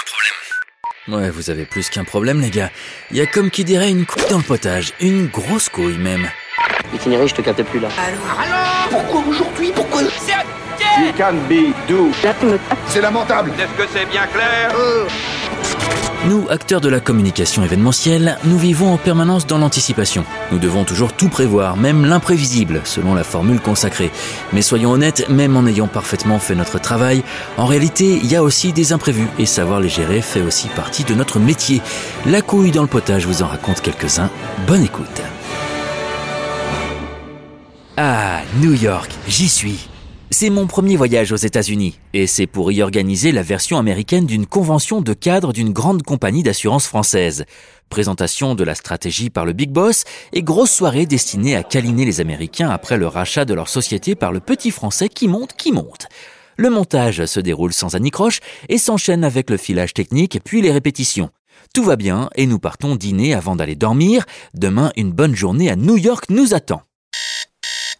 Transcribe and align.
un 0.00 0.06
problème. 0.06 1.22
Ouais, 1.22 1.30
vous 1.30 1.50
avez 1.50 1.64
plus 1.64 1.88
qu'un 1.90 2.04
problème, 2.04 2.40
les 2.40 2.50
gars. 2.50 2.70
Il 3.10 3.16
y 3.16 3.20
a 3.20 3.26
comme 3.26 3.50
qui 3.50 3.64
dirait 3.64 3.90
une 3.90 4.06
couille 4.06 4.28
dans 4.30 4.38
le 4.38 4.44
potage. 4.44 4.92
Une 5.00 5.26
grosse 5.26 5.68
couille, 5.68 5.98
même. 5.98 6.28
Itinéraire, 6.94 7.26
je 7.28 7.34
te 7.34 7.42
capte 7.42 7.62
plus 7.64 7.80
là. 7.80 7.88
Pourquoi 8.90 9.22
aujourd'hui 9.28 9.72
Pourquoi 9.74 10.02
You 10.02 11.12
can 11.16 11.34
be 11.48 11.72
do. 11.88 12.10
C'est 12.88 13.00
lamentable 13.00 13.52
Est-ce 13.58 13.82
que 13.82 13.88
c'est 13.92 14.06
bien 14.06 14.26
clair? 14.26 14.72
Nous, 16.28 16.46
acteurs 16.50 16.82
de 16.82 16.90
la 16.90 17.00
communication 17.00 17.64
événementielle, 17.64 18.36
nous 18.44 18.58
vivons 18.58 18.92
en 18.92 18.98
permanence 18.98 19.46
dans 19.46 19.56
l'anticipation. 19.56 20.26
Nous 20.52 20.58
devons 20.58 20.84
toujours 20.84 21.14
tout 21.14 21.30
prévoir, 21.30 21.78
même 21.78 22.04
l'imprévisible, 22.04 22.82
selon 22.84 23.14
la 23.14 23.24
formule 23.24 23.58
consacrée. 23.58 24.10
Mais 24.52 24.60
soyons 24.60 24.90
honnêtes, 24.90 25.30
même 25.30 25.56
en 25.56 25.66
ayant 25.66 25.86
parfaitement 25.86 26.38
fait 26.38 26.54
notre 26.54 26.78
travail, 26.78 27.22
en 27.56 27.64
réalité, 27.64 28.20
il 28.22 28.26
y 28.26 28.36
a 28.36 28.42
aussi 28.42 28.74
des 28.74 28.92
imprévus, 28.92 29.28
et 29.38 29.46
savoir 29.46 29.80
les 29.80 29.88
gérer 29.88 30.20
fait 30.20 30.42
aussi 30.42 30.68
partie 30.68 31.04
de 31.04 31.14
notre 31.14 31.38
métier. 31.38 31.80
La 32.26 32.42
couille 32.42 32.70
dans 32.70 32.82
le 32.82 32.88
potage 32.88 33.26
vous 33.26 33.42
en 33.42 33.46
raconte 33.46 33.80
quelques-uns. 33.80 34.30
Bonne 34.66 34.84
écoute. 34.84 35.22
Ah, 37.96 38.40
New 38.60 38.74
York, 38.74 39.10
j'y 39.26 39.48
suis. 39.48 39.88
C'est 40.32 40.48
mon 40.48 40.68
premier 40.68 40.94
voyage 40.94 41.32
aux 41.32 41.36
États-Unis 41.36 41.98
et 42.14 42.28
c'est 42.28 42.46
pour 42.46 42.70
y 42.70 42.82
organiser 42.82 43.32
la 43.32 43.42
version 43.42 43.78
américaine 43.78 44.26
d'une 44.26 44.46
convention 44.46 45.00
de 45.00 45.12
cadre 45.12 45.52
d'une 45.52 45.72
grande 45.72 46.04
compagnie 46.04 46.44
d'assurance 46.44 46.86
française. 46.86 47.44
Présentation 47.88 48.54
de 48.54 48.62
la 48.62 48.76
stratégie 48.76 49.28
par 49.28 49.44
le 49.44 49.52
Big 49.52 49.70
Boss 49.70 50.04
et 50.32 50.44
grosse 50.44 50.70
soirée 50.70 51.04
destinée 51.04 51.56
à 51.56 51.64
câliner 51.64 52.04
les 52.04 52.20
Américains 52.20 52.70
après 52.70 52.96
le 52.96 53.08
rachat 53.08 53.44
de 53.44 53.54
leur 53.54 53.68
société 53.68 54.14
par 54.14 54.30
le 54.30 54.38
petit 54.38 54.70
Français 54.70 55.08
qui 55.08 55.26
monte, 55.26 55.54
qui 55.54 55.72
monte. 55.72 56.06
Le 56.56 56.70
montage 56.70 57.26
se 57.26 57.40
déroule 57.40 57.72
sans 57.72 57.96
anicroche 57.96 58.38
et 58.68 58.78
s'enchaîne 58.78 59.24
avec 59.24 59.50
le 59.50 59.56
filage 59.56 59.94
technique 59.94 60.38
puis 60.44 60.62
les 60.62 60.70
répétitions. 60.70 61.30
Tout 61.74 61.82
va 61.82 61.96
bien 61.96 62.30
et 62.36 62.46
nous 62.46 62.60
partons 62.60 62.94
dîner 62.94 63.34
avant 63.34 63.56
d'aller 63.56 63.74
dormir. 63.74 64.24
Demain, 64.54 64.92
une 64.96 65.10
bonne 65.10 65.34
journée 65.34 65.70
à 65.70 65.76
New 65.76 65.96
York 65.96 66.26
nous 66.30 66.54
attend. 66.54 66.82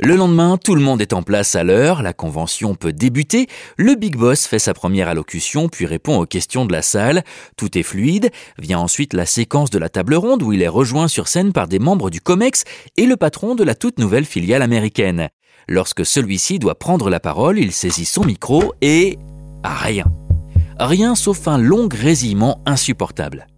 Le 0.00 0.14
lendemain, 0.14 0.58
tout 0.62 0.76
le 0.76 0.80
monde 0.80 1.02
est 1.02 1.12
en 1.12 1.24
place 1.24 1.56
à 1.56 1.64
l'heure, 1.64 2.02
la 2.02 2.12
convention 2.12 2.76
peut 2.76 2.92
débuter, 2.92 3.48
le 3.76 3.96
Big 3.96 4.14
Boss 4.14 4.46
fait 4.46 4.60
sa 4.60 4.72
première 4.72 5.08
allocution 5.08 5.68
puis 5.68 5.86
répond 5.86 6.20
aux 6.20 6.24
questions 6.24 6.66
de 6.66 6.72
la 6.72 6.82
salle, 6.82 7.24
tout 7.56 7.76
est 7.76 7.82
fluide, 7.82 8.30
vient 8.60 8.78
ensuite 8.78 9.12
la 9.12 9.26
séquence 9.26 9.70
de 9.70 9.78
la 9.78 9.88
table 9.88 10.14
ronde 10.14 10.44
où 10.44 10.52
il 10.52 10.62
est 10.62 10.68
rejoint 10.68 11.08
sur 11.08 11.26
scène 11.26 11.52
par 11.52 11.66
des 11.66 11.80
membres 11.80 12.10
du 12.10 12.20
COMEX 12.20 12.62
et 12.96 13.06
le 13.06 13.16
patron 13.16 13.56
de 13.56 13.64
la 13.64 13.74
toute 13.74 13.98
nouvelle 13.98 14.24
filiale 14.24 14.62
américaine. 14.62 15.30
Lorsque 15.66 16.06
celui-ci 16.06 16.60
doit 16.60 16.78
prendre 16.78 17.10
la 17.10 17.18
parole, 17.18 17.58
il 17.58 17.72
saisit 17.72 18.04
son 18.04 18.24
micro 18.24 18.74
et... 18.80 19.18
rien. 19.64 20.04
Rien 20.78 21.16
sauf 21.16 21.48
un 21.48 21.58
long 21.58 21.88
grésillement 21.88 22.62
insupportable. 22.66 23.48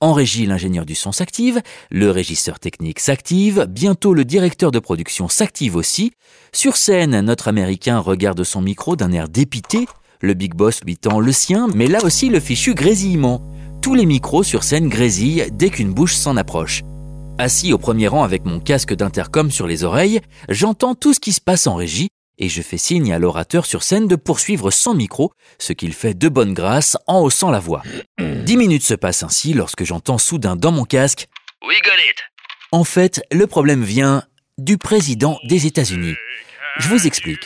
En 0.00 0.12
régie, 0.12 0.44
l'ingénieur 0.44 0.84
du 0.84 0.94
son 0.94 1.10
s'active, 1.10 1.62
le 1.90 2.10
régisseur 2.10 2.60
technique 2.60 3.00
s'active, 3.00 3.66
bientôt 3.66 4.12
le 4.12 4.26
directeur 4.26 4.70
de 4.70 4.78
production 4.78 5.28
s'active 5.28 5.74
aussi. 5.74 6.12
Sur 6.52 6.76
scène, 6.76 7.18
notre 7.22 7.48
Américain 7.48 7.98
regarde 7.98 8.44
son 8.44 8.60
micro 8.60 8.94
d'un 8.94 9.10
air 9.12 9.28
dépité, 9.30 9.86
le 10.20 10.34
Big 10.34 10.54
Boss 10.54 10.82
lui 10.84 10.98
tend 10.98 11.18
le 11.18 11.32
sien, 11.32 11.66
mais 11.74 11.86
là 11.86 11.98
aussi 12.04 12.28
le 12.28 12.40
fichu 12.40 12.74
grésillement. 12.74 13.42
Tous 13.80 13.94
les 13.94 14.04
micros 14.04 14.42
sur 14.42 14.64
scène 14.64 14.88
grésillent 14.88 15.46
dès 15.50 15.70
qu'une 15.70 15.94
bouche 15.94 16.14
s'en 16.14 16.36
approche. 16.36 16.82
Assis 17.38 17.72
au 17.72 17.78
premier 17.78 18.08
rang 18.08 18.22
avec 18.22 18.44
mon 18.44 18.60
casque 18.60 18.94
d'intercom 18.94 19.50
sur 19.50 19.66
les 19.66 19.82
oreilles, 19.82 20.20
j'entends 20.50 20.94
tout 20.94 21.14
ce 21.14 21.20
qui 21.20 21.32
se 21.32 21.40
passe 21.40 21.66
en 21.66 21.74
régie 21.74 22.08
et 22.38 22.48
je 22.48 22.60
fais 22.60 22.78
signe 22.78 23.12
à 23.12 23.18
l'orateur 23.18 23.64
sur 23.64 23.82
scène 23.82 24.08
de 24.08 24.16
poursuivre 24.16 24.70
sans 24.70 24.94
micro, 24.94 25.32
ce 25.58 25.72
qu'il 25.72 25.94
fait 25.94 26.14
de 26.14 26.28
bonne 26.28 26.52
grâce 26.52 26.98
en 27.06 27.20
haussant 27.20 27.50
la 27.50 27.60
voix. 27.60 27.82
Dix 28.46 28.56
minutes 28.56 28.84
se 28.84 28.94
passent 28.94 29.24
ainsi 29.24 29.54
lorsque 29.54 29.82
j'entends 29.82 30.18
soudain 30.18 30.54
dans 30.54 30.70
mon 30.70 30.84
casque 30.84 31.26
We 31.66 31.78
got 31.82 32.00
it. 32.08 32.14
En 32.70 32.84
fait, 32.84 33.20
le 33.32 33.48
problème 33.48 33.82
vient 33.82 34.22
du 34.56 34.78
président 34.78 35.40
des 35.48 35.66
États-Unis. 35.66 36.14
Je 36.78 36.86
vous 36.86 37.08
explique. 37.08 37.40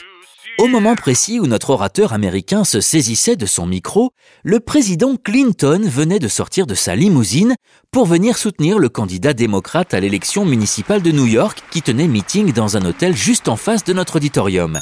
Au 0.59 0.67
moment 0.67 0.95
précis 0.95 1.39
où 1.39 1.47
notre 1.47 1.71
orateur 1.71 2.13
américain 2.13 2.63
se 2.63 2.81
saisissait 2.81 3.35
de 3.35 3.47
son 3.47 3.65
micro, 3.65 4.11
le 4.43 4.59
président 4.59 5.15
Clinton 5.15 5.81
venait 5.83 6.19
de 6.19 6.27
sortir 6.27 6.67
de 6.67 6.75
sa 6.75 6.95
limousine 6.95 7.55
pour 7.89 8.05
venir 8.05 8.37
soutenir 8.37 8.77
le 8.77 8.89
candidat 8.89 9.33
démocrate 9.33 9.95
à 9.95 9.99
l'élection 9.99 10.45
municipale 10.45 11.01
de 11.01 11.11
New 11.11 11.25
York 11.25 11.63
qui 11.71 11.81
tenait 11.81 12.07
meeting 12.07 12.53
dans 12.53 12.77
un 12.77 12.85
hôtel 12.85 13.15
juste 13.15 13.47
en 13.47 13.55
face 13.55 13.83
de 13.83 13.93
notre 13.93 14.17
auditorium. 14.17 14.79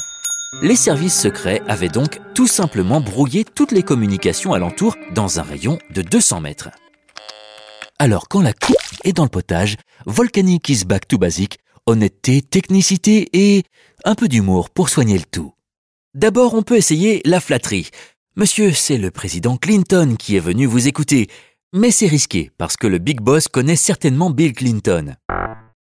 Les 0.58 0.74
services 0.74 1.18
secrets 1.18 1.62
avaient 1.68 1.88
donc 1.88 2.18
tout 2.34 2.48
simplement 2.48 3.00
brouillé 3.00 3.44
toutes 3.44 3.70
les 3.70 3.84
communications 3.84 4.52
alentour 4.52 4.96
dans 5.14 5.38
un 5.38 5.44
rayon 5.44 5.78
de 5.94 6.02
200 6.02 6.40
mètres. 6.40 6.70
Alors 8.00 8.26
quand 8.28 8.42
la 8.42 8.52
coupe 8.52 8.76
est 9.04 9.12
dans 9.12 9.22
le 9.22 9.28
potage, 9.28 9.76
Volcanic 10.06 10.68
is 10.68 10.84
back 10.84 11.06
to 11.06 11.18
basic, 11.18 11.58
honnêteté, 11.86 12.42
technicité 12.42 13.28
et 13.32 13.62
un 14.04 14.16
peu 14.16 14.26
d'humour 14.26 14.70
pour 14.70 14.88
soigner 14.88 15.16
le 15.18 15.24
tout. 15.24 15.54
D'abord, 16.14 16.54
on 16.54 16.62
peut 16.62 16.76
essayer 16.76 17.22
la 17.24 17.38
flatterie. 17.38 17.90
Monsieur, 18.34 18.72
c'est 18.72 18.98
le 18.98 19.12
président 19.12 19.56
Clinton 19.56 20.16
qui 20.18 20.34
est 20.34 20.40
venu 20.40 20.66
vous 20.66 20.88
écouter. 20.88 21.28
Mais 21.72 21.92
c'est 21.92 22.08
risqué, 22.08 22.50
parce 22.58 22.76
que 22.76 22.88
le 22.88 22.98
Big 22.98 23.20
Boss 23.20 23.46
connaît 23.46 23.76
certainement 23.76 24.30
Bill 24.30 24.52
Clinton. 24.52 25.14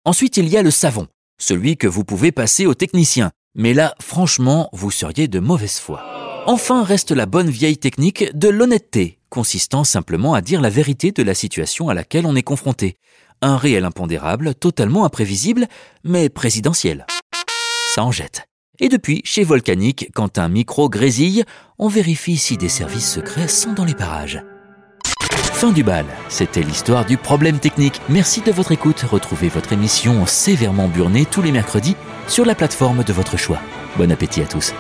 Ensuite, 0.04 0.36
il 0.36 0.50
y 0.50 0.58
a 0.58 0.62
le 0.62 0.72
savon, 0.72 1.08
celui 1.40 1.78
que 1.78 1.88
vous 1.88 2.04
pouvez 2.04 2.34
passer 2.34 2.66
au 2.66 2.74
technicien. 2.74 3.32
Mais 3.58 3.74
là, 3.74 3.96
franchement, 4.00 4.70
vous 4.72 4.92
seriez 4.92 5.28
de 5.28 5.40
mauvaise 5.40 5.80
foi. 5.80 6.04
Enfin 6.46 6.84
reste 6.84 7.12
la 7.12 7.26
bonne 7.26 7.50
vieille 7.50 7.80
technique 7.80 8.26
de 8.38 8.50
l'honnêteté, 8.50 9.18
consistant 9.30 9.84
simplement 9.84 10.36
à 10.36 10.42
dire 10.42 10.62
la 10.62 10.70
vérité 10.70 11.12
de 11.12 11.24
la 11.24 11.34
situation 11.34 11.90
à 11.90 11.96
laquelle 11.96 12.28
on 12.28 12.36
est 12.36 12.44
confronté. 12.44 12.98
Un 13.42 13.58
réel 13.58 13.84
impondérable, 13.84 14.54
totalement 14.54 15.06
imprévisible, 15.06 15.68
mais 16.04 16.30
présidentiel. 16.30 17.08
Ça 17.96 18.04
en 18.04 18.12
jette. 18.12 18.44
Et 18.80 18.90
depuis, 18.90 19.22
chez 19.26 19.44
Volcanic, 19.44 20.12
quand 20.14 20.38
un 20.38 20.50
micro 20.50 20.88
grésille, 20.88 21.44
on 21.80 21.88
vérifie 21.88 22.38
si 22.38 22.58
des 22.58 22.70
services 22.70 23.12
secrets 23.12 23.48
sont 23.48 23.74
dans 23.74 23.86
les 23.86 23.96
parages. 23.96 24.44
Fin 25.58 25.72
du 25.72 25.84
bal, 25.84 26.06
c'était 26.30 26.62
l'histoire 26.62 27.04
du 27.04 27.18
problème 27.18 27.58
technique. 27.58 28.00
Merci 28.10 28.42
de 28.42 28.52
votre 28.52 28.74
écoute. 28.74 29.02
Retrouvez 29.02 29.50
votre 29.50 29.74
émission 29.74 30.28
sévèrement 30.28 30.88
burnée 30.88 31.26
tous 31.26 31.42
les 31.42 31.52
mercredis 31.52 31.96
sur 32.28 32.46
la 32.46 32.54
plateforme 32.54 33.04
de 33.04 33.12
votre 33.12 33.38
choix. 33.38 33.58
Bon 33.98 34.12
appétit 34.12 34.44
à 34.44 34.46
tous. 34.46 34.76